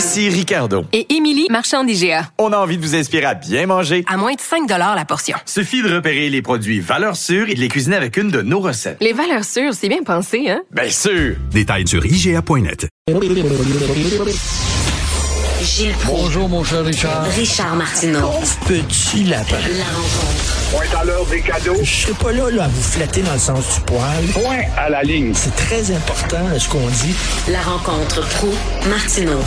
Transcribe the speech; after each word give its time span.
Ici 0.00 0.30
Ricardo. 0.30 0.86
Et 0.94 1.14
Émilie, 1.14 1.46
marchand 1.50 1.84
d'IGA. 1.84 2.30
On 2.38 2.54
a 2.54 2.56
envie 2.56 2.78
de 2.78 2.82
vous 2.82 2.94
inspirer 2.96 3.26
à 3.26 3.34
bien 3.34 3.66
manger. 3.66 4.02
À 4.08 4.16
moins 4.16 4.32
de 4.32 4.40
5 4.40 4.66
la 4.66 5.04
portion. 5.04 5.36
Suffit 5.44 5.82
de 5.82 5.94
repérer 5.94 6.30
les 6.30 6.40
produits 6.40 6.80
valeurs 6.80 7.16
sûres 7.16 7.50
et 7.50 7.54
de 7.54 7.60
les 7.60 7.68
cuisiner 7.68 7.96
avec 7.96 8.16
une 8.16 8.30
de 8.30 8.40
nos 8.40 8.60
recettes. 8.60 8.96
Les 9.02 9.12
valeurs 9.12 9.44
sûres, 9.44 9.74
c'est 9.74 9.90
bien 9.90 10.02
pensé, 10.02 10.48
hein? 10.48 10.62
Bien 10.70 10.88
sûr! 10.88 11.36
Détails 11.52 11.86
sur 11.86 12.06
IGA.net. 12.06 12.88
Gilles 15.62 15.92
Proulx. 15.96 16.06
Bonjour, 16.06 16.48
mon 16.48 16.64
cher 16.64 16.82
Richard. 16.82 17.24
Richard 17.36 17.76
Martineau. 17.76 18.30
Petit 18.66 19.24
lapin. 19.24 19.58
La 19.76 19.84
rencontre. 19.84 20.60
Point 20.70 20.98
à 20.98 21.04
l'heure 21.04 21.26
des 21.26 21.42
cadeaux. 21.42 21.76
Je 21.82 21.90
serai 21.90 22.12
pas 22.14 22.32
là, 22.32 22.50
là 22.50 22.64
à 22.64 22.68
vous 22.68 22.82
flatter 22.82 23.20
dans 23.20 23.34
le 23.34 23.38
sens 23.38 23.74
du 23.74 23.80
poil. 23.82 24.24
Point 24.32 24.62
à 24.78 24.88
la 24.88 25.02
ligne. 25.02 25.32
C'est 25.34 25.54
très 25.54 25.94
important, 25.94 26.58
ce 26.58 26.68
qu'on 26.70 26.88
dit. 26.88 27.14
La 27.48 27.60
rencontre 27.60 28.26
pro 28.30 28.48
martineau 28.88 29.40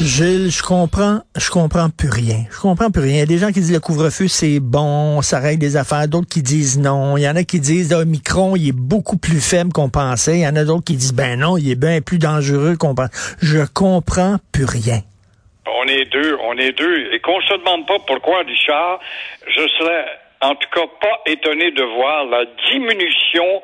Gilles, 0.00 0.52
je 0.52 0.62
comprends, 0.62 1.22
je 1.36 1.50
comprends 1.50 1.88
plus 1.90 2.08
rien. 2.08 2.44
Je 2.52 2.60
comprends 2.60 2.88
plus 2.88 3.02
rien. 3.02 3.14
Il 3.14 3.18
y 3.18 3.22
a 3.22 3.26
des 3.26 3.38
gens 3.38 3.48
qui 3.48 3.54
disent 3.54 3.72
le 3.72 3.80
couvre-feu, 3.80 4.28
c'est 4.28 4.60
bon, 4.60 5.22
ça 5.22 5.40
règle 5.40 5.58
des 5.58 5.76
affaires. 5.76 6.06
D'autres 6.06 6.28
qui 6.28 6.40
disent 6.40 6.78
non. 6.78 7.16
Il 7.16 7.24
y 7.24 7.28
en 7.28 7.34
a 7.34 7.42
qui 7.42 7.58
disent, 7.58 7.92
le 7.92 8.04
Micron, 8.04 8.54
il 8.54 8.68
est 8.68 8.72
beaucoup 8.72 9.18
plus 9.18 9.40
faible 9.40 9.72
qu'on 9.72 9.90
pensait. 9.90 10.38
Il 10.38 10.42
y 10.42 10.46
en 10.46 10.54
a 10.54 10.62
d'autres 10.62 10.84
qui 10.84 10.94
disent, 10.94 11.14
ben 11.14 11.40
non, 11.40 11.56
il 11.56 11.68
est 11.68 11.74
bien 11.74 12.00
plus 12.00 12.20
dangereux 12.20 12.76
qu'on 12.78 12.94
pense. 12.94 13.10
Je 13.42 13.66
comprends 13.74 14.36
plus 14.52 14.66
rien. 14.66 15.00
On 15.66 15.88
est 15.88 16.04
deux, 16.04 16.38
on 16.44 16.56
est 16.58 16.78
deux. 16.78 17.12
Et 17.12 17.18
qu'on 17.18 17.40
se 17.40 17.54
demande 17.54 17.84
pas 17.88 17.98
pourquoi, 18.06 18.42
Richard, 18.46 19.00
je 19.48 19.66
serais 19.66 20.04
en 20.42 20.54
tout 20.54 20.68
cas 20.76 20.86
pas 21.00 21.22
étonné 21.26 21.72
de 21.72 21.82
voir 21.82 22.24
la 22.26 22.44
diminution 22.70 23.62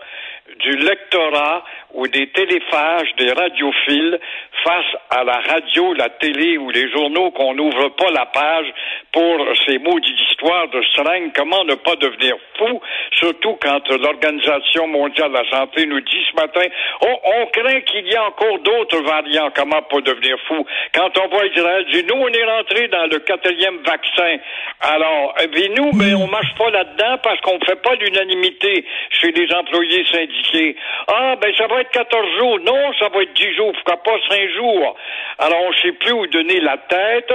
du 0.61 0.77
lectorat 0.79 1.65
ou 1.95 2.09
des 2.09 2.27
téléphages, 2.29 3.15
des 3.19 3.33
radiophiles 3.33 4.19
face 4.65 4.97
à 5.11 5.25
la 5.25 5.41
radio, 5.41 5.95
la 5.95 6.09
télé 6.11 6.59
ou 6.59 6.71
les 6.71 6.91
journaux 6.91 7.31
qu'on 7.31 7.55
n'ouvre 7.55 7.89
pas 7.91 8.11
la 8.11 8.27
page 8.27 8.67
pour 9.13 9.47
ces 9.67 9.79
maudites 9.79 10.34
histoires 10.45 10.69
de 10.69 10.83
seringue. 10.95 11.33
Comment 11.35 11.65
ne 11.65 11.75
pas 11.75 11.97
devenir 11.97 12.37
fou, 12.59 12.81
surtout 13.13 13.57
quand 13.61 13.89
l'Organisation 13.91 14.87
mondiale 14.87 15.31
de 15.31 15.39
la 15.39 15.51
santé 15.51 15.87
nous 15.87 16.01
dit 16.01 16.25
ce 16.31 16.37
matin, 16.37 16.67
oh, 17.01 17.17
on 17.25 17.47
craint 17.47 17.81
qu'il 17.81 18.07
y 18.07 18.13
ait 18.13 18.19
encore 18.19 18.59
d'autres 18.61 19.03
variants. 19.03 19.51
Comment 19.55 19.83
pas 19.83 20.01
devenir 20.01 20.37
fou? 20.47 20.67
Quand 20.95 21.11
on 21.19 21.29
voit 21.29 21.47
Israël 21.47 21.87
dire, 21.91 22.05
nous, 22.09 22.21
on 22.21 22.29
est 22.29 22.45
rentré 22.45 22.89
dans 22.89 23.07
le 23.07 23.19
quatrième 23.21 23.79
vaccin. 23.79 24.37
Alors, 24.81 25.35
et 25.43 25.49
puis 25.49 25.71
nous, 25.71 25.93
ben, 25.93 26.15
on 26.17 26.27
marche 26.27 26.55
pas 26.59 26.71
là-dedans 26.71 27.19
parce 27.23 27.41
qu'on 27.41 27.59
fait 27.61 27.81
pas 27.83 27.95
l'unanimité 27.95 28.85
chez 29.11 29.33
les 29.33 29.53
employés 29.55 30.05
syndiqués. 30.11 30.77
Ah, 31.09 31.37
ben, 31.41 31.53
ça 31.57 31.67
va 31.67 31.81
être 31.81 31.91
14 31.91 32.39
jours. 32.39 32.59
Non, 32.61 32.93
ça 32.99 33.09
va 33.09 33.23
être 33.23 33.33
10 33.33 33.55
jours. 33.55 33.73
Pourquoi 33.73 34.03
pas 34.03 34.19
5 34.29 34.49
jours? 34.57 34.97
Alors, 35.39 35.61
on 35.67 35.73
sait 35.75 35.93
plus 35.93 36.13
où 36.13 36.27
donner 36.27 36.61
la 36.61 36.77
tête 36.77 37.33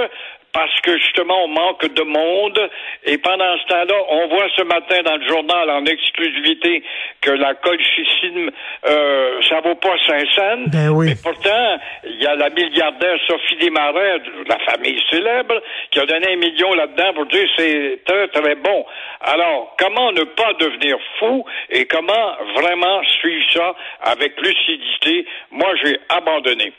parce 0.52 0.80
que 0.80 0.98
justement 0.98 1.44
on 1.44 1.48
manque 1.48 1.92
de 1.92 2.02
monde 2.02 2.70
et 3.04 3.18
pendant 3.18 3.56
ce 3.58 3.66
temps-là, 3.66 3.94
on 4.08 4.28
voit 4.28 4.48
ce 4.56 4.62
matin 4.62 5.02
dans 5.04 5.16
le 5.16 5.26
journal 5.26 5.70
en 5.70 5.84
exclusivité 5.84 6.82
que 7.20 7.30
la 7.30 7.54
colchicine 7.54 8.50
euh, 8.86 9.40
ça 9.48 9.60
vaut 9.60 9.74
pas 9.74 9.96
5 10.06 10.26
cents. 10.34 10.56
Ben 10.66 10.88
oui. 10.90 11.08
Mais 11.08 11.16
pourtant, 11.22 11.78
il 12.04 12.22
y 12.22 12.26
a 12.26 12.34
la 12.34 12.50
milliardaire 12.50 13.16
Sophie 13.26 13.56
Desmarais, 13.56 14.18
de 14.20 14.48
la 14.48 14.58
famille 14.60 15.00
célèbre, 15.10 15.60
qui 15.90 16.00
a 16.00 16.06
donné 16.06 16.32
un 16.32 16.36
million 16.36 16.74
là-dedans 16.74 17.12
pour 17.14 17.26
dire 17.26 17.48
c'est 17.56 18.00
très 18.04 18.28
très 18.28 18.54
bon. 18.56 18.84
Alors, 19.20 19.74
comment 19.78 20.12
ne 20.12 20.22
pas 20.22 20.52
devenir 20.54 20.96
fou 21.18 21.44
et 21.70 21.86
comment 21.86 22.36
vraiment 22.56 23.02
suivre 23.20 23.46
ça 23.52 23.74
avec 24.02 24.40
lucidité? 24.40 25.26
Moi, 25.50 25.68
j'ai 25.82 25.98
abandonné. 26.08 26.72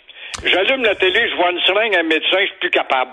J'allume 0.44 0.84
la 0.84 0.96
télé, 0.96 1.30
je 1.30 1.36
vois 1.36 1.52
une 1.52 1.62
seringue, 1.62 1.96
un 1.96 2.04
médecin, 2.04 2.38
je 2.40 2.46
suis 2.46 2.60
plus 2.60 2.70
capable. 2.72 3.12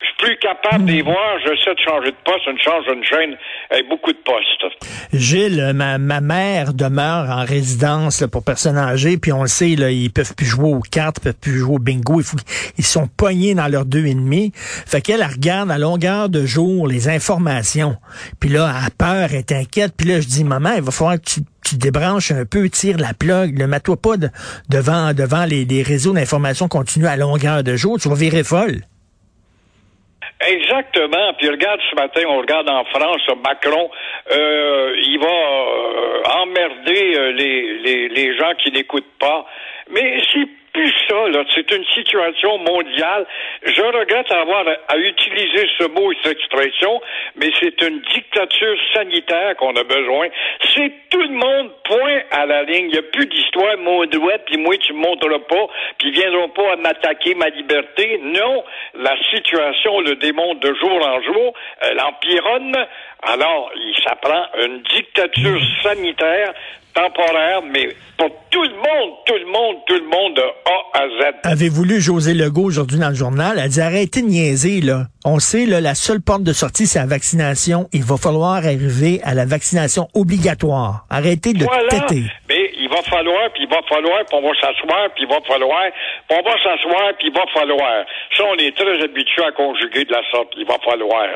Je 0.00 0.06
suis 0.06 0.14
plus 0.28 0.38
capable 0.38 0.84
d'y 0.84 1.00
voir, 1.00 1.38
j'essaie 1.42 1.74
de 1.74 1.80
changer 1.80 2.12
de 2.12 2.16
poste, 2.24 2.46
une 2.46 2.58
change 2.64 2.84
d'une 2.86 3.02
chaîne 3.02 3.36
avec 3.68 3.88
beaucoup 3.88 4.12
de 4.12 4.18
postes. 4.18 4.78
Gilles, 5.12 5.72
ma, 5.74 5.98
ma 5.98 6.20
mère 6.20 6.72
demeure 6.72 7.28
en 7.30 7.44
résidence 7.44 8.20
là, 8.20 8.28
pour 8.28 8.44
personnes 8.44 8.78
âgées, 8.78 9.18
puis 9.18 9.32
on 9.32 9.42
le 9.42 9.48
sait, 9.48 9.74
là, 9.74 9.90
ils 9.90 10.12
peuvent 10.12 10.36
plus 10.36 10.46
jouer 10.46 10.72
aux 10.72 10.78
cartes, 10.80 11.16
ils 11.18 11.24
peuvent 11.24 11.40
plus 11.40 11.58
jouer 11.58 11.74
au 11.74 11.78
bingo, 11.80 12.22
faut, 12.22 12.36
ils 12.78 12.84
sont 12.84 13.08
pognés 13.08 13.56
dans 13.56 13.66
leurs 13.66 13.86
deux 13.86 14.06
et 14.06 14.14
demi. 14.14 14.52
Fait 14.54 15.00
qu'elle 15.00 15.20
elle 15.20 15.26
regarde 15.32 15.68
à 15.72 15.78
longueur 15.78 16.28
de 16.28 16.46
jour 16.46 16.86
les 16.86 17.08
informations. 17.08 17.96
Puis 18.38 18.50
là, 18.50 18.72
elle 18.78 18.86
a 18.86 18.90
peur, 18.96 19.30
elle 19.32 19.38
est 19.38 19.50
inquiète. 19.50 19.94
Puis 19.96 20.06
là, 20.06 20.20
je 20.20 20.28
dis, 20.28 20.44
maman, 20.44 20.74
il 20.76 20.82
va 20.82 20.92
falloir 20.92 21.16
que 21.16 21.24
tu, 21.28 21.40
tu 21.64 21.76
débranches 21.76 22.30
un 22.30 22.44
peu, 22.44 22.68
tire 22.68 22.98
la 22.98 23.14
plug, 23.14 23.58
le 23.58 23.66
mets-toi 23.66 23.96
pas 23.96 24.16
de- 24.16 24.30
devant, 24.68 25.12
devant 25.12 25.44
les, 25.44 25.64
les 25.64 25.82
réseaux 25.82 26.12
d'information 26.12 26.68
continue 26.68 27.08
à 27.08 27.16
longueur 27.16 27.64
de 27.64 27.74
jour, 27.74 27.98
tu 27.98 28.08
vas 28.08 28.14
virer 28.14 28.44
folle. 28.44 28.82
Exactement. 30.46 31.34
Puis 31.38 31.48
regarde 31.48 31.80
ce 31.90 31.96
matin, 31.96 32.22
on 32.28 32.38
regarde 32.38 32.68
en 32.68 32.84
France, 32.84 33.22
Macron, 33.44 33.90
euh, 34.30 34.94
il 34.96 35.18
va 35.18 35.26
euh, 35.26 36.42
emmerder 36.42 37.16
euh, 37.16 37.32
les, 37.32 37.78
les, 37.78 38.08
les 38.08 38.36
gens 38.38 38.54
qui 38.62 38.70
n'écoutent 38.70 39.18
pas. 39.18 39.46
Mais 39.90 40.20
c'est 40.32 40.48
C'est 41.54 41.74
une 41.74 41.84
situation 41.86 42.58
mondiale. 42.58 43.26
Je 43.64 43.82
regrette 43.82 44.30
avoir 44.30 44.64
à, 44.88 44.96
utiliser 44.98 45.68
ce 45.78 45.88
mot 45.88 46.12
et 46.12 46.16
cette 46.22 46.32
expression, 46.32 47.00
mais 47.36 47.50
c'est 47.60 47.80
une 47.82 48.00
dictature 48.14 48.76
sanitaire 48.94 49.56
qu'on 49.56 49.74
a 49.74 49.82
besoin. 49.82 50.28
C'est 50.74 50.92
tout 51.10 51.22
le 51.22 51.30
monde 51.30 51.70
point 51.84 52.20
à 52.30 52.46
la 52.46 52.62
ligne. 52.62 52.86
Il 52.86 52.92
n'y 52.92 52.98
a 52.98 53.02
plus 53.02 53.26
d'histoire, 53.26 53.76
mon 53.78 54.04
doigt, 54.06 54.38
puis 54.46 54.56
moi, 54.56 54.76
tu 54.78 54.92
me 54.92 55.00
montres 55.00 55.46
pas, 55.46 55.66
puis 55.98 56.08
ils 56.08 56.14
viendront 56.14 56.50
pas 56.50 56.72
à 56.72 56.76
m'attaquer 56.76 57.34
ma 57.34 57.48
liberté. 57.48 58.20
Non, 58.22 58.62
la 58.94 59.16
situation 59.30 60.00
le 60.00 60.14
démontre 60.16 60.60
de 60.60 60.74
jour 60.74 61.06
en 61.06 61.22
jour. 61.22 61.54
Elle 61.80 62.00
empironne. 62.00 62.86
Alors, 63.22 63.72
il 63.74 63.94
s'apprend 64.04 64.44
une 64.62 64.82
dictature 64.82 65.60
sanitaire 65.82 66.54
temporaire, 66.94 67.62
mais 67.62 67.88
pour 68.16 68.30
tout 68.50 68.62
le 68.62 68.67
monde, 68.88 69.14
tout 69.26 69.34
le 69.34 69.46
monde, 69.46 69.76
tout 69.86 69.94
le 69.94 70.08
monde 70.08 70.34
de 70.36 70.42
A 70.42 71.00
à 71.00 71.08
Z. 71.08 71.34
Avez-vous 71.44 71.84
lu 71.84 72.00
José 72.00 72.34
Legault 72.34 72.64
aujourd'hui 72.64 72.98
dans 72.98 73.08
le 73.10 73.14
journal? 73.14 73.58
Elle 73.62 73.68
dit 73.68 73.80
arrêtez 73.80 74.22
de 74.22 74.26
niaiser, 74.26 74.80
là. 74.80 75.06
On 75.24 75.38
sait, 75.38 75.66
là, 75.66 75.80
la 75.80 75.94
seule 75.94 76.20
porte 76.20 76.42
de 76.42 76.52
sortie, 76.52 76.86
c'est 76.86 76.98
la 76.98 77.06
vaccination. 77.06 77.88
Il 77.92 78.02
va 78.04 78.16
falloir 78.16 78.54
arriver 78.54 79.20
à 79.24 79.34
la 79.34 79.44
vaccination 79.46 80.08
obligatoire. 80.14 81.04
Arrêtez 81.10 81.52
de 81.52 81.64
Voilà. 81.64 81.88
têter. 81.88 82.22
Mais 82.48 82.70
il 82.78 82.88
va 82.88 83.02
falloir, 83.02 83.50
puis 83.52 83.64
il 83.64 83.68
va 83.68 83.82
falloir, 83.88 84.24
puis 84.24 84.38
on 84.38 84.42
va 84.42 84.54
s'asseoir, 84.60 85.08
puis 85.14 85.24
il 85.24 85.28
va 85.28 85.40
falloir, 85.46 85.82
puis 86.28 86.38
on 86.38 86.42
va 86.42 86.56
s'asseoir, 86.62 87.12
puis 87.18 87.28
il 87.28 87.34
va 87.34 87.44
falloir. 87.52 88.04
Ça, 88.36 88.44
on 88.44 88.56
est 88.56 88.74
très 88.76 89.02
habitué 89.04 89.44
à 89.44 89.52
conjuguer 89.52 90.04
de 90.04 90.12
la 90.12 90.22
sorte. 90.30 90.48
Il 90.56 90.66
va 90.66 90.78
falloir. 90.84 91.26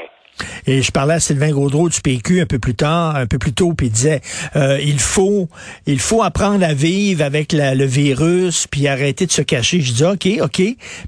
Et 0.67 0.83
je 0.83 0.91
parlais 0.91 1.15
à 1.15 1.21
Sylvain 1.21 1.51
Gaudreau 1.51 1.89
du 1.89 2.01
PQ 2.01 2.41
un 2.41 2.47
peu 2.47 2.59
plus 2.59 2.75
tard, 2.75 3.17
un 3.17 3.27
peu 3.27 3.39
plus 3.39 3.53
tôt, 3.53 3.75
puis 3.75 3.89
il 3.89 3.93
disait 3.93 4.21
euh, 4.57 4.79
il 4.83 4.99
faut 4.99 5.49
il 5.87 5.99
faut 6.01 6.23
apprendre 6.23 6.65
à 6.65 6.73
vivre 6.75 7.23
avec 7.25 7.53
la- 7.53 7.75
le 7.75 7.85
virus, 7.85 8.67
puis 8.67 8.89
arrêter 8.89 9.27
de 9.27 9.31
se 9.33 9.43
cacher. 9.43 9.81
Je 9.81 9.93
dis 9.93 10.05
OK, 10.05 10.27
OK, 10.41 10.63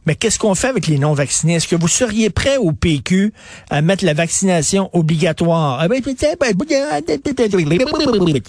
mais 0.07 0.15
qu'est-ce 0.15 0.39
qu'on 0.39 0.55
fait 0.55 0.69
avec 0.69 0.87
les 0.87 0.99
non 0.99 1.15
vaccinés 1.15 1.55
Est-ce 1.55 1.69
que 1.69 1.77
vous 1.77 1.89
seriez 1.89 2.31
prêt 2.31 2.57
au 2.59 2.73
PQ 2.73 3.33
à 3.71 3.81
mettre 3.83 4.05
la 4.05 4.13
vaccination 4.15 4.91
obligatoire? 4.93 5.79
Ah 5.81 5.89
ben, 5.89 6.01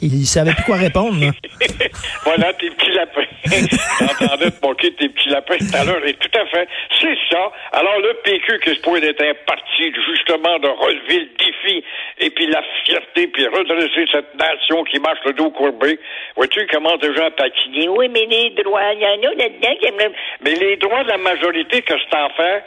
il 0.02 0.26
savait 0.28 0.54
plus 0.54 0.64
quoi 0.64 0.76
répondre. 0.78 1.20
là. 1.20 1.32
voilà 2.26 2.54
tes 2.54 2.70
petits 2.72 2.92
lapins. 2.94 3.70
J'entendais 4.00 4.52
te 4.52 4.66
moquer 4.66 4.90
de 4.92 4.96
tes 4.96 5.10
petits 5.10 5.30
lapins 5.30 5.58
tout 5.58 5.76
à 5.76 5.84
l'heure. 5.86 6.06
Et 6.06 6.14
tout 6.14 6.38
à 6.38 6.46
fait, 6.48 6.68
c'est 7.00 7.16
ça. 7.32 7.40
Alors, 7.72 7.98
le 8.00 8.14
PQ, 8.24 8.60
qui 8.64 8.76
se 8.76 8.82
pourrait 8.82 9.04
être 9.06 9.22
un 9.22 9.34
parti, 9.48 9.92
justement, 10.10 10.60
de 10.66 10.72
relever 10.86 11.20
le 11.20 11.30
défi, 11.38 11.84
et 12.20 12.30
puis 12.30 12.48
la 12.48 12.64
fierté, 12.84 13.28
puis 13.28 13.48
redresser 13.48 14.06
cette 14.12 14.34
nation 14.36 14.84
qui 14.86 15.00
marche 15.00 15.20
le 15.26 15.34
dos 15.34 15.52
courbé. 15.52 16.00
Vois-tu 16.36 16.66
comment 16.68 16.98
déjà 16.98 17.26
à 17.26 17.32
patiner? 17.32 17.88
Oui, 17.90 18.08
mais 18.10 18.26
les 18.26 18.50
droits, 18.64 18.94
il 18.94 19.02
y 19.02 19.06
en 19.06 19.32
a 19.32 19.34
là-dedans 19.36 19.76
qui 19.80 19.88
aimeraient- 19.88 20.12
Mais 20.42 20.56
les 20.56 20.78
droits 20.78 21.04
de 21.04 21.10
la 21.10 21.18
majorité, 21.18 21.82
que 21.82 21.94
c'est 22.10 22.18
en 22.18 22.30
fait? 22.30 22.64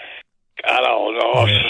Alors, 0.64 1.12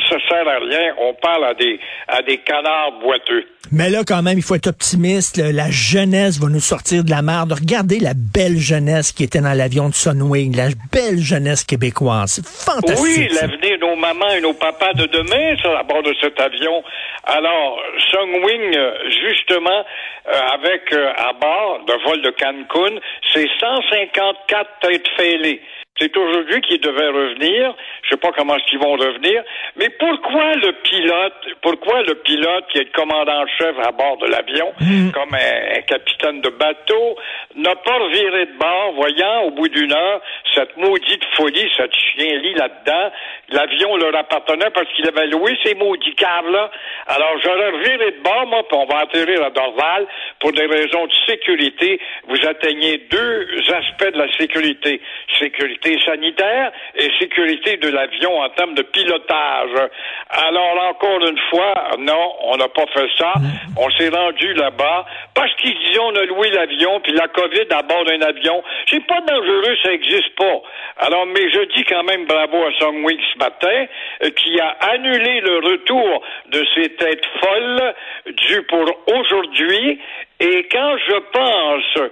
ça, 0.09 0.17
ça 0.17 0.29
sert 0.29 0.49
à 0.49 0.59
rien. 0.59 0.95
On 0.99 1.15
parle 1.15 1.45
à 1.45 1.55
des, 1.55 1.79
à 2.09 2.23
des 2.23 2.39
canards 2.39 2.93
boiteux. 3.01 3.45
Mais 3.71 3.91
là, 3.91 4.01
quand 4.07 4.23
même, 4.23 4.39
il 4.39 4.43
faut 4.43 4.55
être 4.55 4.69
optimiste. 4.69 5.37
La 5.39 5.71
jeunesse 5.71 6.41
va 6.41 6.49
nous 6.49 6.61
sortir 6.61 7.05
de 7.05 7.11
la 7.11 7.21
merde. 7.21 7.53
Regardez 7.53 8.01
la 8.01 8.15
belle 8.15 8.57
jeunesse 8.57 9.13
qui 9.13 9.25
était 9.25 9.41
dans 9.41 9.53
l'avion 9.53 9.91
de 9.91 9.95
Sunwing, 9.95 10.57
la 10.57 10.69
belle 10.91 11.19
jeunesse 11.19 11.65
québécoise. 11.65 12.41
C'est 12.43 12.73
fantastique. 12.73 12.99
Oui, 13.03 13.29
l'avenir 13.35 13.79
de 13.79 13.85
nos 13.85 13.97
mamans 13.97 14.31
et 14.31 14.41
nos 14.41 14.55
papas 14.55 14.95
de 14.95 15.05
demain, 15.07 15.57
ça, 15.63 15.79
à 15.79 15.83
bord 15.83 16.03
de 16.03 16.15
cet 16.21 16.41
avion. 16.41 16.83
Alors, 17.25 17.79
Sungwing, 18.11 18.75
euh, 18.75 18.93
justement, 19.23 19.85
euh, 20.29 20.33
avec 20.55 20.91
euh, 20.95 21.13
à 21.17 21.35
bord 21.35 21.81
de 21.87 21.93
vol 22.05 22.23
de 22.23 22.31
Cancun, 22.31 22.99
c'est 23.35 23.49
154 23.61 24.71
têtes 24.81 25.09
fêlées. 25.17 25.61
C'est 25.99 26.17
aujourd'hui 26.17 26.61
qu'ils 26.61 26.81
devaient 26.81 27.09
revenir. 27.09 27.75
Je 28.03 28.11
sais 28.11 28.17
pas 28.17 28.31
comment 28.33 28.57
qu'ils 28.67 28.79
vont 28.79 28.93
revenir. 28.93 29.43
Mais 29.77 29.89
pourquoi 29.91 30.55
le 30.55 30.73
pilote, 30.83 31.35
pourquoi 31.63 32.03
le 32.03 32.15
pilote 32.17 32.65
qui 32.71 32.79
est 32.79 32.85
le 32.85 32.91
commandant-chef 32.93 33.75
à 33.85 33.93
bord 33.93 34.17
de 34.19 34.27
l'avion, 34.27 34.73
comme 35.13 35.35
un, 35.35 35.79
un 35.79 35.83
capitaine 35.83 36.41
de 36.41 36.51
bateau, 36.51 37.17
n'a 37.57 37.75
pas 37.77 37.99
reviré 37.99 38.47
de 38.47 38.59
bord, 38.59 38.93
voyant 38.95 39.43
au 39.45 39.51
bout 39.51 39.69
d'une 39.69 39.93
heure 39.93 40.21
cette 40.55 40.77
maudite 40.77 41.25
folie, 41.37 41.71
cette 41.77 41.95
chien-lit 41.95 42.55
là-dedans? 42.55 43.11
L'avion 43.51 43.97
leur 43.97 44.15
appartenait 44.15 44.71
parce 44.75 44.91
qu'il 44.93 45.09
avait 45.09 45.27
loué 45.27 45.57
ces 45.65 45.75
maudits 45.75 46.15
câbles-là. 46.15 46.71
Alors 47.07 47.35
j'aurais 47.43 47.71
reviré 47.71 48.13
de 48.13 48.23
bord, 48.23 48.47
moi, 48.47 48.63
puis 48.69 48.79
on 48.79 48.87
va 48.87 49.01
atterrir 49.01 49.43
à 49.43 49.51
Dorval 49.51 50.07
pour 50.41 50.53
des 50.53 50.67
raisons 50.67 51.07
de 51.07 51.13
sécurité. 51.27 52.01
Vous 52.29 52.47
atteignez 52.47 52.99
deux 53.11 53.47
aspects 53.73 54.13
de 54.13 54.19
la 54.19 54.33
sécurité. 54.37 55.01
Sécurité 55.39 55.88
sanitaire 56.05 56.73
et 56.95 57.09
sécurité 57.19 57.77
de 57.77 57.89
l'avion 57.89 58.41
en 58.41 58.49
termes 58.51 58.75
de 58.75 58.83
pilotage. 58.83 59.71
Alors, 60.31 60.89
encore 60.91 61.27
une 61.27 61.39
fois, 61.51 61.75
non, 61.99 62.35
on 62.43 62.57
n'a 62.57 62.69
pas 62.69 62.87
fait 62.93 63.09
ça. 63.17 63.33
On 63.77 63.91
s'est 63.91 64.09
rendu 64.09 64.55
là-bas 64.55 65.07
parce 65.35 65.55
qu'ils 65.57 65.77
disaient 65.79 66.01
on 66.01 66.15
a 66.17 66.25
loué 66.25 66.51
l'avion, 66.51 67.01
puis 67.01 67.13
la 67.13 67.29
COVID 67.29 67.67
à 67.71 67.83
bord 67.83 68.05
d'un 68.05 68.21
avion. 68.23 68.63
C'est 68.89 69.07
pas 69.07 69.21
dangereux, 69.21 69.77
ça 69.83 69.93
existe 69.93 70.35
pas. 70.37 70.61
Alors, 70.99 71.27
mais 71.27 71.51
je 71.51 71.65
dis 71.77 71.85
quand 71.85 72.03
même 72.05 72.27
bravo 72.27 72.65
à 72.65 72.73
Songwing 72.79 73.19
ce 73.33 73.39
matin, 73.39 73.87
euh, 74.25 74.31
qui 74.31 74.61
a 74.61 74.77
annulé 74.93 75.41
le 75.41 75.59
retour 75.59 76.23
de 76.51 76.65
ces 76.75 76.89
têtes 76.97 77.27
folles 77.41 77.95
dues 78.27 78.63
pour 78.65 78.85
aujourd'hui. 79.07 80.01
Et 80.41 80.69
quand 80.71 80.97
je 80.99 81.19
pense 81.33 82.11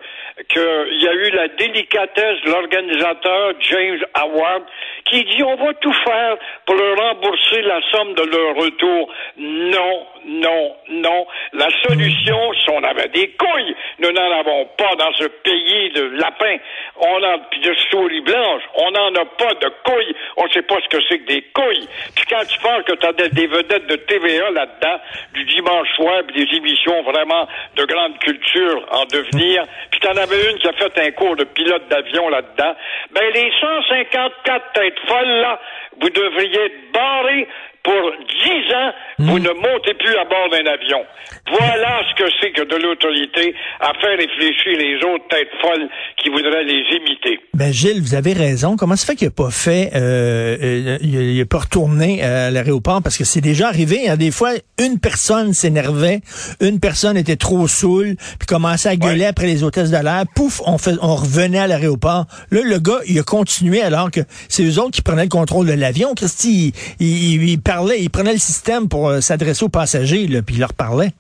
qu'il 0.49 1.03
y 1.03 1.09
a 1.09 1.13
eu 1.13 1.31
la 1.31 1.49
délicatesse 1.49 2.43
de 2.45 2.51
l'organisateur 2.51 3.53
James 3.61 4.05
Howard 4.15 4.65
qui 5.05 5.25
dit 5.25 5.43
on 5.45 5.55
va 5.55 5.73
tout 5.75 5.93
faire 5.93 6.37
pour 6.67 6.75
leur 6.75 6.97
rembourser 6.97 7.63
la 7.63 7.81
somme 7.93 8.15
de 8.15 8.23
leur 8.23 8.57
retour. 8.57 9.13
Non, 9.37 10.07
non, 10.27 10.77
non. 10.89 11.27
La 11.53 11.69
solution, 11.87 12.53
si 12.55 12.71
on 12.71 12.83
avait 12.83 13.09
des 13.09 13.29
couilles, 13.39 13.77
nous 14.01 14.11
n'en 14.11 14.41
avons 14.41 14.67
pas 14.77 14.95
dans 14.97 15.13
ce 15.15 15.27
pays 15.27 15.91
de 15.93 16.03
lapins. 16.21 16.57
On 16.97 17.23
a 17.23 17.37
de 17.39 17.75
souris 17.91 18.21
blanches. 18.23 18.63
On 18.75 18.91
n'en 18.91 19.15
a 19.15 19.25
pas 19.25 19.55
de 19.55 19.71
couilles. 19.85 20.17
On 20.37 20.47
ne 20.47 20.51
sait 20.51 20.63
pas 20.63 20.77
ce 20.83 20.97
que 20.97 21.03
c'est 21.09 21.19
que 21.21 21.27
des 21.27 21.43
couilles. 21.55 21.89
Puis 22.15 22.25
quand 22.29 22.45
tu 22.49 22.59
penses 22.59 22.83
que 22.83 22.95
tu 22.95 23.07
as 23.07 23.13
des, 23.13 23.47
vedettes 23.47 23.87
de 23.87 23.97
TVA 23.97 24.51
là-dedans, 24.51 25.01
du 25.35 25.45
dimanche 25.45 25.89
soir, 25.95 26.25
des 26.35 26.47
émissions 26.57 27.03
vraiment 27.03 27.47
de 27.77 27.85
grande 27.85 28.16
culture 28.17 28.87
en 28.91 29.05
devenir, 29.07 29.65
puis 29.91 30.01
t'en 30.01 30.17
avais 30.17 30.51
une 30.51 30.59
qui 30.59 30.69
a 30.69 30.73
fait 30.73 30.99
un 30.99 31.11
cours 31.13 31.37
de 31.37 31.45
pilote 31.45 31.89
d'avion 31.89 32.29
là-dedans, 32.29 32.75
ben 33.13 33.25
les 33.35 33.51
154 33.61 34.73
têtes 34.73 34.99
folles 35.07 35.41
là, 35.41 35.61
vous 36.01 36.11
devriez 36.11 36.61
être 36.67 36.93
barrés 36.93 37.49
pour 37.87 38.11
10 38.19 38.75
ans, 38.75 38.91
vous 39.31 39.39
ne 39.39 39.49
montez 39.51 39.95
plus 39.95 40.15
à 40.19 40.25
bord 40.25 40.49
d'un 40.51 40.67
avion. 40.71 41.03
Voilà 41.49 42.03
ce 42.11 42.23
que 42.23 42.29
c'est 42.41 42.51
que 42.51 42.63
de 42.63 42.77
l'autorité 42.83 43.55
à 43.81 43.93
faire 44.01 44.19
réfléchir 44.19 44.77
les 44.77 44.97
autres 45.07 45.29
têtes 45.31 45.49
folles 45.63 45.89
qui 46.21 46.29
voudraient 46.31 46.65
les 46.65 46.83
imiter. 46.99 47.39
Ben 47.55 47.73
Gilles, 47.73 48.03
vous 48.03 48.15
avez 48.17 48.33
raison. 48.33 48.77
Comment 48.77 48.97
se 48.97 49.07
fait 49.07 49.15
qu'il 49.15 49.29
n'a 49.29 49.33
pas 49.33 49.51
fait, 49.51 49.93
euh, 49.95 50.57
euh, 50.61 50.99
il 51.01 51.39
n'a 51.39 51.47
pas 51.47 51.59
retourné 51.59 52.23
à 52.25 52.51
l'aéroport? 52.51 53.01
Parce 53.03 53.17
que 53.17 53.25
c'est 53.25 53.41
déjà 53.41 53.69
arrivé. 53.69 54.09
Hein, 54.09 54.17
des 54.17 54.33
fois, 54.33 54.51
une 54.83 54.99
personne 54.99 55.53
s'énervait, 55.55 56.21
une 56.61 56.81
personne 56.81 57.17
était 57.17 57.37
trop 57.37 57.69
saoule, 57.69 58.17
puis 58.39 58.47
commençait 58.49 58.89
à 58.89 58.97
gueuler 58.97 59.21
Ouais. 59.21 59.27
après 59.27 59.47
les 59.47 59.63
hôtesses 59.63 59.91
de 59.93 60.03
l'air. 60.03 60.25
Pouf, 60.35 60.61
on 60.67 60.77
fait, 60.79 60.97
on 61.01 61.15
revenait 61.15 61.61
à 61.61 61.67
l'aéroport. 61.69 62.27
Là, 62.51 62.61
le 62.65 62.79
gars, 62.81 62.99
il 63.07 63.19
a 63.21 63.23
continué 63.23 63.81
alors 63.83 64.11
que 64.11 64.21
c'est 64.49 64.65
eux 64.65 64.79
autres 64.81 64.91
qui 64.91 65.03
prenaient 65.03 65.23
le 65.23 65.29
contrôle 65.29 65.67
de 65.67 65.73
l'avion. 65.73 66.15
Christy, 66.15 66.73
il, 66.99 67.07
il, 67.07 67.49
il 67.49 67.61
parlait, 67.77 68.01
il 68.01 68.11
prenait 68.11 68.33
le 68.33 68.39
système 68.39 68.89
pour 68.89 69.11
euh, 69.11 69.21
s'adresser 69.21 69.65
aux 69.65 69.69
passagers, 69.69 70.27
là, 70.29 70.41
puis 70.41 70.55
il 70.57 70.61
leur 70.61 70.73
parlait. 70.73 71.13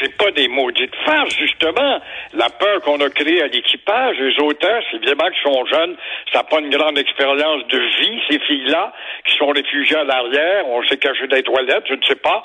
c'est 0.00 0.16
pas 0.16 0.30
des 0.30 0.46
maudites 0.46 0.94
farces, 1.04 1.34
justement. 1.36 2.00
La 2.34 2.50
peur 2.50 2.80
qu'on 2.82 3.00
a 3.00 3.10
créée 3.10 3.42
à 3.42 3.48
l'équipage, 3.48 4.16
les 4.20 4.38
hôtesses, 4.38 4.84
évidemment, 4.94 5.28
qui 5.34 5.42
sont 5.42 5.66
jeunes, 5.66 5.96
ça 6.32 6.38
n'a 6.38 6.44
pas 6.44 6.60
une 6.60 6.70
grande 6.70 6.98
expérience 6.98 7.66
de 7.66 7.78
vie, 7.78 8.20
ces 8.30 8.38
filles-là, 8.38 8.92
qui 9.26 9.36
sont 9.38 9.48
réfugiées 9.48 9.96
à 9.96 10.04
l'arrière, 10.04 10.68
on 10.68 10.84
s'est 10.84 10.98
caché 10.98 11.26
les 11.26 11.42
toilettes, 11.42 11.86
je 11.88 11.94
ne 11.94 12.04
sais 12.04 12.20
pas. 12.30 12.44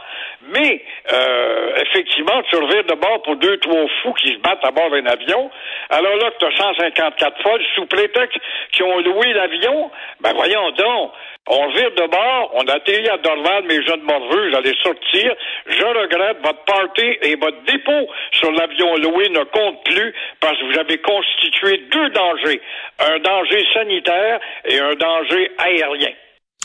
Mais, 0.50 0.83
euh, 1.13 1.75
effectivement, 1.85 2.41
tu 2.50 2.55
revires 2.55 2.85
de 2.85 2.95
bord 2.95 3.21
pour 3.21 3.35
deux, 3.35 3.57
trois 3.57 3.85
fous 4.01 4.13
qui 4.13 4.33
se 4.33 4.39
battent 4.39 4.65
à 4.65 4.71
bord 4.71 4.89
d'un 4.89 5.05
avion. 5.05 5.51
Alors 5.91 6.15
là, 6.15 6.31
que 6.31 6.38
tu 6.39 6.45
as 6.45 6.57
154 6.57 7.44
folles, 7.44 7.61
sous 7.75 7.85
prétexte 7.85 8.39
qui 8.71 8.81
ont 8.81 9.00
loué 9.00 9.31
l'avion, 9.33 9.91
ben 10.21 10.33
voyons 10.33 10.71
donc. 10.71 11.11
On 11.45 11.68
vire 11.72 11.92
de 11.92 12.07
bord, 12.07 12.51
on 12.54 12.66
atterrit 12.68 13.10
à 13.10 13.18
Dorval, 13.18 13.66
mes 13.66 13.86
jeunes 13.86 14.04
morveux, 14.04 14.50
j'allais 14.51 14.74
sortir. 14.81 15.36
Je 15.68 15.84
regrette, 15.84 16.38
votre 16.42 16.63
party 16.63 17.18
et 17.22 17.36
votre 17.36 17.62
dépôt 17.63 18.07
sur 18.31 18.50
l'avion 18.54 18.95
loué 18.95 19.28
ne 19.28 19.44
compte 19.44 19.84
plus 19.84 20.13
parce 20.40 20.57
que 20.57 20.63
vous 20.72 20.80
avez 20.80 20.98
constitué 21.00 21.78
deux 21.92 22.10
dangers. 22.12 22.62
Un 23.00 23.19
danger 23.19 23.66
sanitaire 23.74 24.40
et 24.66 24.80
un 24.80 24.94
danger 24.94 25.51
aérien. 25.57 26.13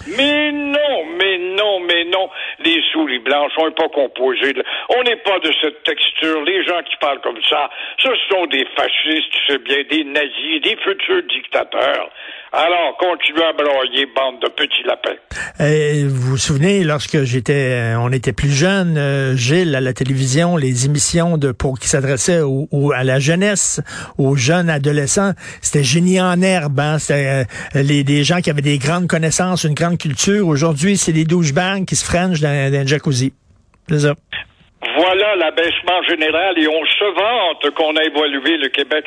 Mais 0.07 0.53
non, 0.53 1.05
mais 1.19 1.39
non, 1.57 1.81
mais 1.81 2.05
non. 2.05 2.29
Les 2.65 2.81
souris 2.93 3.19
blanches, 3.19 3.53
on 3.59 3.67
n'est 3.69 3.75
pas 3.75 3.89
composés. 3.89 4.53
de- 4.53 4.65
On 4.91 5.03
n'est 5.03 5.17
pas 5.17 5.39
de 5.41 5.51
cette 5.61 5.83
texture. 5.83 6.43
Les 6.45 6.65
gens 6.65 6.81
qui 6.89 6.97
parlent 7.01 7.21
comme 7.21 7.41
ça, 7.49 7.69
ce 8.03 8.09
sont 8.31 8.47
des 8.47 8.65
fascistes, 8.77 9.31
tu 9.33 9.53
sais 9.53 9.59
bien, 9.59 9.79
des 9.91 10.05
nazis, 10.05 10.61
des 10.63 10.77
futurs 10.83 11.23
dictateurs. 11.29 12.11
Alors, 12.51 12.97
continuez 12.99 13.45
à 13.45 13.53
broyer, 13.53 14.07
bande 14.17 14.41
de 14.41 14.49
petits 14.49 14.83
lapins. 14.87 15.17
Euh, 15.61 16.05
vous 16.09 16.31
vous 16.31 16.37
souvenez, 16.39 16.83
lorsque 16.83 17.23
j'étais, 17.25 17.53
euh, 17.95 18.01
on 18.01 18.11
était 18.11 18.33
plus 18.33 18.51
jeune, 18.51 18.97
euh, 18.97 19.37
Gilles, 19.37 19.75
à 19.75 19.81
la 19.83 19.93
télévision, 19.93 20.57
les 20.57 20.87
émissions 20.87 21.37
de 21.37 21.53
pour 21.53 21.79
qui 21.79 21.89
s'adressaient 21.89 22.41
au, 22.41 22.67
au- 22.73 22.93
à 22.93 23.05
la 23.05 23.19
jeunesse, 23.19 23.83
aux 24.17 24.35
jeunes 24.35 24.71
adolescents, 24.71 25.33
c'était 25.61 25.85
génie 25.85 26.21
en 26.23 26.41
herbe. 26.41 26.81
Hein? 26.81 26.99
C'était 26.99 27.45
euh, 27.77 27.83
les 27.83 28.03
des 28.03 28.25
gens 28.25 28.41
qui 28.41 28.49
avaient 28.49 28.63
des 28.63 28.79
grandes 28.79 29.09
connaissances, 29.09 29.65
une 29.65 29.75
grande 29.75 29.88
culture. 29.97 30.47
Aujourd'hui, 30.47 30.97
c'est 30.97 31.13
des 31.13 31.25
douchebags 31.25 31.85
qui 31.85 31.97
se 31.97 32.05
frangent 32.05 32.41
dans, 32.41 32.73
dans 32.73 32.79
un 32.79 32.87
jacuzzi. 32.87 33.33
Voilà 34.97 35.35
l'abaissement 35.37 36.03
général 36.09 36.57
et 36.59 36.69
on 36.69 36.85
se 36.85 37.05
vante 37.05 37.75
qu'on 37.75 37.97
a 37.97 38.05
évolué 38.05 38.57
le 38.59 38.69
Québec. 38.69 39.05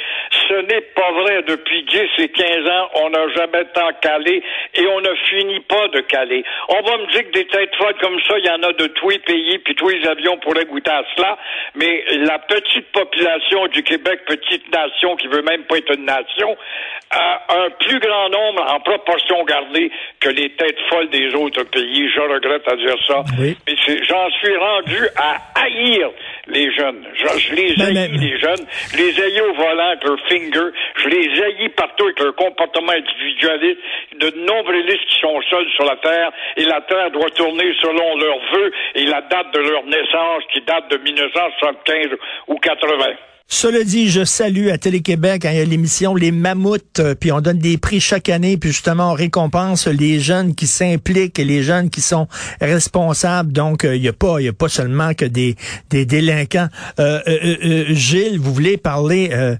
Ce 0.51 0.55
n'est 0.55 0.81
pas 0.81 1.11
vrai. 1.13 1.41
Depuis 1.47 1.83
10 1.83 2.23
et 2.23 2.27
15 2.29 2.67
ans, 2.69 2.89
on 2.95 3.09
n'a 3.09 3.25
jamais 3.35 3.63
tant 3.73 3.89
calé 4.01 4.43
et 4.75 4.85
on 4.87 4.99
ne 4.99 5.15
finit 5.29 5.61
pas 5.61 5.87
de 5.89 6.01
caler. 6.01 6.43
On 6.67 6.81
va 6.81 6.97
me 6.97 7.09
dire 7.11 7.23
que 7.23 7.31
des 7.31 7.45
têtes 7.47 7.73
folles 7.77 7.95
comme 8.01 8.19
ça, 8.27 8.37
il 8.37 8.45
y 8.45 8.49
en 8.49 8.61
a 8.63 8.73
de 8.73 8.87
tous 8.87 9.09
les 9.09 9.19
pays, 9.19 9.59
puis 9.59 9.75
tous 9.75 9.87
les 9.87 10.05
avions 10.07 10.37
pourraient 10.39 10.65
goûter 10.65 10.91
à 10.91 11.03
cela, 11.15 11.37
mais 11.75 12.03
la 12.17 12.37
petite 12.39 12.91
population 12.91 13.67
du 13.67 13.81
Québec, 13.83 14.25
petite 14.25 14.69
nation 14.73 15.15
qui 15.15 15.27
veut 15.27 15.41
même 15.41 15.63
pas 15.63 15.77
être 15.77 15.95
une 15.95 16.05
nation, 16.05 16.57
a 17.11 17.41
un 17.65 17.69
plus 17.71 17.99
grand 17.99 18.29
nombre 18.29 18.65
en 18.73 18.79
proportion 18.81 19.43
gardée 19.45 19.89
que 20.19 20.29
les 20.29 20.49
têtes 20.51 20.79
folles 20.89 21.09
des 21.09 21.33
autres 21.35 21.63
pays. 21.63 22.09
Je 22.13 22.21
regrette 22.21 22.67
à 22.67 22.75
dire 22.75 22.95
ça. 23.07 23.23
Oui. 23.39 23.55
Mais 23.67 23.75
j'en 24.03 24.29
suis 24.31 24.55
rendu 24.57 24.97
à 25.17 25.37
haïr 25.61 26.09
les 26.47 26.73
jeunes. 26.73 27.05
Je, 27.15 27.39
je 27.39 27.53
les 27.55 27.73
Mais- 27.77 27.83
haïs, 27.85 28.09
mais- 28.11 28.17
les 28.27 28.39
jeunes. 28.39 28.65
Je 28.93 28.97
les 28.97 29.21
haïs 29.21 29.41
au 29.41 29.53
volant 29.53 29.87
avec 29.89 30.03
leur 30.03 30.17
Je 30.53 31.07
les 31.09 31.41
haïs 31.41 31.69
partout 31.69 32.05
avec 32.05 32.19
leur 32.19 32.35
comportement 32.35 32.91
individualiste. 32.91 33.79
De 34.19 34.29
nombrilistes 34.45 35.05
qui 35.07 35.19
sont 35.19 35.41
seuls 35.49 35.69
sur 35.75 35.85
la 35.85 35.97
Terre. 35.97 36.31
Et 36.57 36.65
la 36.65 36.81
Terre 36.81 37.11
doit 37.11 37.29
tourner 37.31 37.73
selon 37.81 38.17
leurs 38.17 38.39
vœux 38.53 38.71
et 38.95 39.05
la 39.05 39.21
date 39.21 39.53
de 39.53 39.59
leur 39.59 39.85
naissance 39.85 40.43
qui 40.53 40.61
date 40.61 40.89
de 40.89 40.97
1975 40.97 42.17
ou 42.47 42.55
80. 42.55 43.15
Cela 43.53 43.83
dit, 43.83 44.09
je 44.09 44.23
salue 44.23 44.69
à 44.69 44.77
Télé-Québec, 44.77 45.41
quand 45.41 45.49
il 45.49 45.57
y 45.57 45.59
a 45.59 45.65
l'émission 45.65 46.15
Les 46.15 46.31
Mammouths, 46.31 46.99
euh, 46.99 47.15
puis 47.15 47.33
on 47.33 47.41
donne 47.41 47.59
des 47.59 47.77
prix 47.77 47.99
chaque 47.99 48.29
année, 48.29 48.55
puis 48.55 48.69
justement 48.69 49.11
on 49.11 49.13
récompense 49.13 49.87
les 49.87 50.21
jeunes 50.21 50.55
qui 50.55 50.67
s'impliquent 50.67 51.37
et 51.37 51.43
les 51.43 51.61
jeunes 51.61 51.89
qui 51.89 51.99
sont 51.99 52.29
responsables. 52.61 53.51
Donc, 53.51 53.83
euh, 53.83 53.97
il 53.97 54.01
n'y 54.01 54.07
a 54.07 54.13
pas, 54.13 54.37
a 54.37 54.53
pas 54.57 54.69
seulement 54.69 55.13
que 55.13 55.25
des, 55.25 55.57
des 55.89 56.05
délinquants. 56.05 56.69
Euh, 57.01 57.19
euh, 57.27 57.57
euh, 57.65 57.85
Gilles, 57.89 58.39
vous 58.39 58.53
voulez 58.53 58.77
parler 58.77 59.31
euh, 59.33 59.55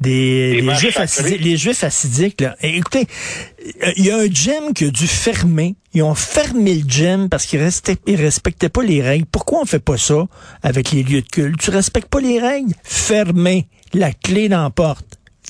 des, 0.00 0.60
Des 0.62 0.74
juifs 0.74 0.94
sacrées. 0.94 1.02
acidiques, 1.02 1.40
les 1.40 1.56
juifs 1.56 1.84
acidiques 1.84 2.40
là. 2.40 2.56
Et 2.62 2.76
écoutez, 2.76 3.06
euh, 3.82 3.92
il 3.96 4.04
y 4.06 4.10
a 4.10 4.16
un 4.18 4.26
gym 4.26 4.72
qui 4.74 4.84
a 4.84 4.90
dû 4.90 5.06
fermer. 5.06 5.74
Ils 5.94 6.02
ont 6.02 6.14
fermé 6.14 6.74
le 6.74 6.88
gym 6.88 7.28
parce 7.30 7.46
qu'ils 7.46 7.60
ils 8.06 8.16
respectaient 8.16 8.68
pas 8.68 8.82
les 8.82 9.00
règles. 9.02 9.24
Pourquoi 9.26 9.60
on 9.62 9.64
fait 9.64 9.82
pas 9.82 9.96
ça 9.96 10.26
avec 10.62 10.90
les 10.92 11.02
lieux 11.02 11.22
de 11.22 11.28
culte? 11.28 11.58
Tu 11.60 11.70
respectes 11.70 12.08
pas 12.10 12.20
les 12.20 12.38
règles? 12.38 12.72
Fermez 12.84 13.68
la 13.94 14.12
clé 14.12 14.48
dans 14.48 14.62
la 14.62 14.70
porte. 14.70 15.06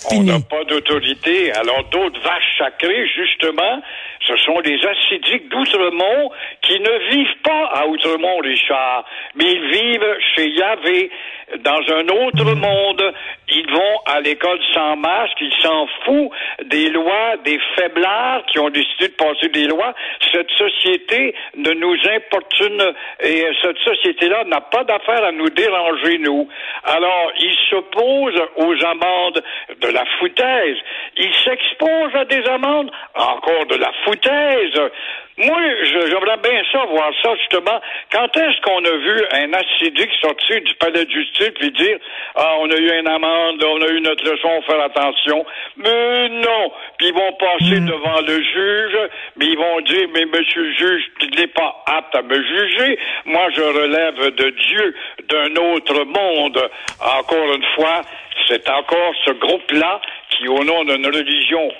On 0.06 0.10
Fini. 0.10 0.26
n'a 0.26 0.40
pas 0.40 0.62
d'autorité. 0.68 1.50
Alors 1.52 1.82
d'autres 1.90 2.20
vaches 2.22 2.58
sacrées, 2.58 3.06
justement, 3.16 3.80
ce 4.26 4.36
sont 4.38 4.58
les 4.60 4.78
acidiques 4.84 5.48
d'Outremont 5.48 6.30
qui 6.62 6.80
ne 6.80 7.10
vivent 7.10 7.38
pas 7.42 7.70
à 7.74 7.86
Outremont, 7.86 8.38
Richard, 8.38 9.04
mais 9.34 9.44
ils 9.44 9.66
vivent 9.70 10.16
chez 10.34 10.48
Yahvé, 10.50 11.10
dans 11.58 11.80
un 11.94 12.08
autre 12.08 12.54
monde. 12.54 13.14
Ils 13.48 13.70
vont 13.70 14.00
à 14.06 14.20
l'école 14.20 14.58
sans 14.74 14.96
masque, 14.96 15.36
ils 15.40 15.62
s'en 15.62 15.86
foutent 16.04 16.32
des 16.64 16.90
lois, 16.90 17.36
des 17.44 17.60
faiblards 17.76 18.44
qui 18.46 18.58
ont 18.58 18.70
décidé 18.70 19.08
de 19.08 19.14
passer 19.14 19.48
des 19.48 19.66
lois. 19.68 19.94
Cette 20.32 20.50
société 20.50 21.34
ne 21.56 21.70
nous 21.72 21.96
importune 22.12 22.92
et 23.22 23.46
cette 23.62 23.78
société-là 23.78 24.44
n'a 24.44 24.60
pas 24.60 24.82
d'affaire 24.82 25.24
à 25.24 25.32
nous 25.32 25.48
déranger, 25.50 26.18
nous. 26.18 26.48
Alors, 26.82 27.32
ils 27.38 27.56
s'opposent 27.70 28.42
aux 28.56 28.84
amendes 28.84 29.42
de 29.80 29.88
la 29.88 30.04
foutaise. 30.18 30.76
Ils 31.16 31.34
s'exposent 31.44 32.14
à 32.14 32.24
des 32.24 32.44
amendes, 32.48 32.90
encore 33.14 33.66
de 33.66 33.76
la 33.76 33.92
foutaise. 34.04 34.15
Moi, 35.38 35.58
je- 35.84 36.06
j'aimerais 36.08 36.38
bien 36.38 36.62
ça, 36.72 36.84
voir 36.86 37.10
ça, 37.22 37.34
justement. 37.36 37.78
Quand 38.10 38.34
est-ce 38.36 38.58
qu'on 38.62 38.82
a 38.82 38.96
vu 38.96 39.22
un 39.32 39.52
acidique 39.52 40.10
sortir 40.20 40.62
du 40.62 40.74
palais 40.76 41.04
de 41.04 41.10
justice 41.10 41.50
puis 41.60 41.70
dire, 41.72 41.98
ah, 42.36 42.54
on 42.60 42.70
a 42.70 42.76
eu 42.76 42.98
une 43.00 43.06
amende, 43.08 43.62
on 43.62 43.82
a 43.82 43.88
eu 43.88 44.00
notre 44.00 44.24
leçon, 44.24 44.62
faire 44.62 44.80
attention. 44.80 45.44
Mais 45.76 46.28
non. 46.30 46.72
Puis 46.98 47.08
ils 47.08 47.14
vont 47.14 47.32
passer 47.34 47.80
devant 47.80 48.20
le 48.22 48.42
juge, 48.42 48.98
mais 49.36 49.46
ils 49.46 49.58
vont 49.58 49.80
dire, 49.82 50.08
mais 50.14 50.24
monsieur 50.24 50.62
le 50.62 50.72
juge, 50.72 51.04
il 51.20 51.38
n'est 51.38 51.48
pas 51.48 51.84
apte 51.86 52.14
à 52.14 52.22
me 52.22 52.42
juger. 52.42 52.98
Moi, 53.26 53.46
je 53.54 53.60
relève 53.60 54.34
de 54.36 54.50
Dieu, 54.50 54.94
d'un 55.28 55.54
autre 55.56 56.04
monde. 56.04 56.70
Encore 57.18 57.54
une 57.54 57.64
fois, 57.74 58.00
c'est 58.48 58.68
encore 58.70 59.12
ce 59.26 59.32
groupe-là 59.32 60.00
qui, 60.30 60.48
au 60.48 60.64
nom 60.64 60.82
d'une 60.84 61.06
religion 61.06 61.70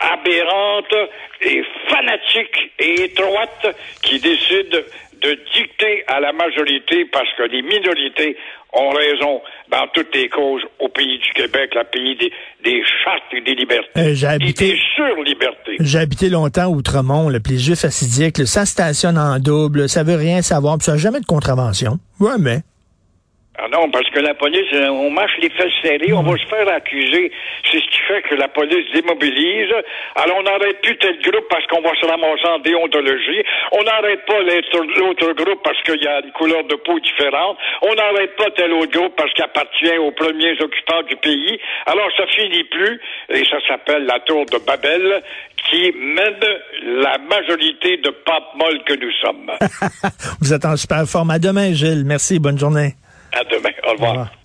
aberrante 0.00 0.94
et 1.42 1.62
fanatique 1.88 2.72
et 2.78 3.04
étroite 3.04 3.76
qui 4.02 4.18
décide 4.20 4.84
de 5.20 5.36
dicter 5.54 6.04
à 6.06 6.20
la 6.20 6.32
majorité 6.32 7.04
parce 7.12 7.28
que 7.36 7.42
les 7.42 7.62
minorités 7.62 8.36
ont 8.72 8.90
raison 8.90 9.40
dans 9.70 9.86
toutes 9.94 10.14
les 10.14 10.28
causes 10.28 10.62
au 10.78 10.88
pays 10.88 11.18
du 11.18 11.30
Québec, 11.32 11.70
le 11.74 11.82
pays 11.84 12.16
des, 12.16 12.32
des 12.62 12.82
chartes 13.02 13.24
et 13.32 13.40
des 13.40 13.54
libertés. 13.56 13.88
Euh, 13.96 14.14
j'ai 14.14 14.26
et 14.26 14.30
habité- 14.30 14.72
des 14.74 14.78
surlibertés. 14.94 15.76
J'ai 15.80 15.98
habité 15.98 16.28
longtemps 16.28 16.66
Outremont, 16.68 17.30
puis 17.42 17.54
les 17.54 17.58
juifs 17.58 17.78
ça 18.44 18.64
stationne 18.66 19.18
en 19.18 19.38
double, 19.40 19.88
ça 19.88 20.04
veut 20.04 20.16
rien 20.16 20.42
savoir, 20.42 20.76
puis 20.78 20.84
ça 20.84 20.92
n'a 20.92 20.98
jamais 20.98 21.20
de 21.20 21.26
contravention. 21.26 21.98
Ouais, 22.20 22.36
mais. 22.38 22.58
Ah 23.60 23.66
non, 23.72 23.90
parce 23.90 24.08
que 24.10 24.20
la 24.20 24.34
police, 24.34 24.72
euh, 24.72 24.86
on 24.86 25.10
marche 25.10 25.36
les 25.42 25.50
fesses 25.50 25.74
serrées, 25.82 26.12
on 26.12 26.22
va 26.22 26.36
se 26.38 26.46
faire 26.46 26.68
accuser. 26.68 27.32
C'est 27.68 27.78
ce 27.78 27.90
qui 27.90 27.98
fait 28.06 28.22
que 28.22 28.36
la 28.36 28.46
police 28.46 28.86
démobilise. 28.94 29.72
Alors, 30.14 30.38
on 30.38 30.42
n'arrête 30.44 30.80
plus 30.80 30.96
tel 30.98 31.18
groupe 31.22 31.48
parce 31.50 31.66
qu'on 31.66 31.80
va 31.80 31.90
se 32.00 32.06
ramasser 32.06 32.46
en 32.46 32.60
déontologie. 32.60 33.42
On 33.72 33.82
n'arrête 33.82 34.24
pas 34.26 34.38
l'autre 34.40 35.32
groupe 35.32 35.60
parce 35.64 35.82
qu'il 35.82 36.00
y 36.00 36.06
a 36.06 36.20
une 36.24 36.30
couleur 36.32 36.62
de 36.64 36.76
peau 36.76 37.00
différente. 37.00 37.58
On 37.82 37.92
n'arrête 37.94 38.36
pas 38.36 38.48
tel 38.52 38.72
autre 38.74 38.92
groupe 38.92 39.16
parce 39.16 39.32
qu'il 39.34 39.42
appartient 39.42 39.98
aux 39.98 40.12
premiers 40.12 40.54
occupants 40.62 41.02
du 41.08 41.16
pays. 41.16 41.58
Alors, 41.86 42.08
ça 42.16 42.26
finit 42.28 42.62
plus, 42.62 43.00
et 43.30 43.44
ça 43.50 43.58
s'appelle 43.66 44.06
la 44.06 44.20
tour 44.20 44.46
de 44.46 44.58
Babel, 44.58 45.20
qui 45.68 45.92
mène 45.98 47.02
la 47.02 47.18
majorité 47.18 47.96
de 47.96 48.10
papes 48.10 48.54
molles 48.54 48.84
que 48.86 48.94
nous 48.94 49.12
sommes. 49.20 49.50
Vous 50.40 50.52
êtes 50.52 50.64
en 50.64 50.76
super 50.76 51.04
forme. 51.08 51.30
À 51.30 51.40
demain, 51.40 51.72
Gilles. 51.72 52.04
Merci. 52.06 52.38
Bonne 52.38 52.58
journée. 52.58 52.94
À 53.32 53.44
demain. 53.44 53.70
Au 53.86 53.92
revoir. 53.92 54.10
Au 54.10 54.12
revoir. 54.12 54.37